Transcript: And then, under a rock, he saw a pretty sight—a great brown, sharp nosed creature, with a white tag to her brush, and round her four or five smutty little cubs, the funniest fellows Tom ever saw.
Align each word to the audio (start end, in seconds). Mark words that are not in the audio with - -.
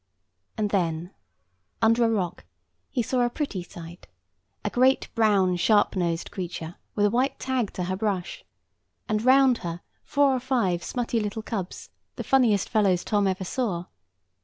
And 0.57 0.71
then, 0.71 1.13
under 1.79 2.03
a 2.03 2.09
rock, 2.09 2.45
he 2.89 3.03
saw 3.03 3.21
a 3.21 3.29
pretty 3.29 3.61
sight—a 3.61 4.69
great 4.71 5.09
brown, 5.13 5.57
sharp 5.57 5.95
nosed 5.95 6.31
creature, 6.31 6.73
with 6.95 7.05
a 7.05 7.11
white 7.11 7.37
tag 7.37 7.71
to 7.73 7.83
her 7.83 7.95
brush, 7.95 8.43
and 9.07 9.23
round 9.23 9.59
her 9.59 9.81
four 10.03 10.33
or 10.35 10.39
five 10.39 10.83
smutty 10.83 11.19
little 11.19 11.43
cubs, 11.43 11.91
the 12.15 12.23
funniest 12.23 12.67
fellows 12.67 13.03
Tom 13.03 13.27
ever 13.27 13.43
saw. 13.43 13.85